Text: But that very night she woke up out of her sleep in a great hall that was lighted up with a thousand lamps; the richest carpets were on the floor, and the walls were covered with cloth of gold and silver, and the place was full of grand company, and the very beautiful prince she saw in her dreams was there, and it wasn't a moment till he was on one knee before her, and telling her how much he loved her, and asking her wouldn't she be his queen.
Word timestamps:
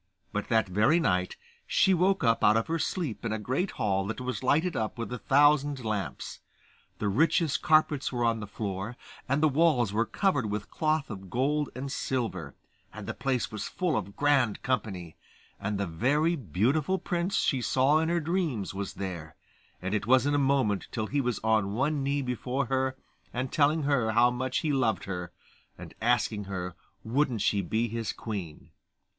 But 0.33 0.47
that 0.47 0.67
very 0.67 0.99
night 0.99 1.35
she 1.67 1.93
woke 1.93 2.23
up 2.23 2.43
out 2.43 2.57
of 2.57 2.65
her 2.65 2.79
sleep 2.79 3.23
in 3.23 3.31
a 3.31 3.37
great 3.37 3.69
hall 3.77 4.07
that 4.07 4.19
was 4.19 4.41
lighted 4.41 4.75
up 4.75 4.97
with 4.97 5.13
a 5.13 5.19
thousand 5.19 5.85
lamps; 5.85 6.39
the 6.97 7.07
richest 7.07 7.61
carpets 7.61 8.11
were 8.11 8.25
on 8.25 8.39
the 8.39 8.47
floor, 8.47 8.97
and 9.29 9.43
the 9.43 9.47
walls 9.47 9.93
were 9.93 10.07
covered 10.07 10.47
with 10.49 10.71
cloth 10.71 11.11
of 11.11 11.29
gold 11.29 11.69
and 11.75 11.91
silver, 11.91 12.55
and 12.91 13.05
the 13.05 13.13
place 13.13 13.51
was 13.51 13.67
full 13.67 13.95
of 13.95 14.15
grand 14.15 14.63
company, 14.63 15.17
and 15.59 15.77
the 15.77 15.85
very 15.85 16.35
beautiful 16.35 16.97
prince 16.97 17.35
she 17.35 17.61
saw 17.61 17.99
in 17.99 18.09
her 18.09 18.19
dreams 18.19 18.73
was 18.73 18.93
there, 18.95 19.35
and 19.83 19.93
it 19.93 20.07
wasn't 20.07 20.33
a 20.33 20.39
moment 20.39 20.87
till 20.91 21.05
he 21.05 21.21
was 21.21 21.37
on 21.43 21.73
one 21.75 22.01
knee 22.01 22.23
before 22.23 22.65
her, 22.65 22.97
and 23.31 23.51
telling 23.51 23.83
her 23.83 24.13
how 24.13 24.31
much 24.31 24.61
he 24.61 24.73
loved 24.73 25.03
her, 25.03 25.31
and 25.77 25.93
asking 26.01 26.45
her 26.45 26.73
wouldn't 27.03 27.41
she 27.43 27.61
be 27.61 27.87
his 27.87 28.11
queen. 28.11 28.71